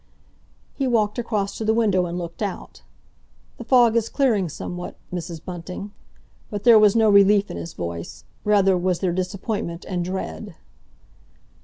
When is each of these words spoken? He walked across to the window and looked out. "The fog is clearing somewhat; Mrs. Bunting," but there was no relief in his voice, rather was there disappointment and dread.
He 0.73 0.87
walked 0.87 1.19
across 1.19 1.55
to 1.59 1.63
the 1.63 1.75
window 1.75 2.07
and 2.07 2.17
looked 2.17 2.41
out. 2.41 2.81
"The 3.59 3.63
fog 3.63 3.95
is 3.95 4.09
clearing 4.09 4.49
somewhat; 4.49 4.95
Mrs. 5.13 5.45
Bunting," 5.45 5.91
but 6.49 6.63
there 6.63 6.79
was 6.79 6.95
no 6.95 7.07
relief 7.07 7.51
in 7.51 7.57
his 7.57 7.73
voice, 7.73 8.23
rather 8.43 8.75
was 8.75 8.97
there 8.97 9.13
disappointment 9.13 9.85
and 9.87 10.03
dread. 10.03 10.55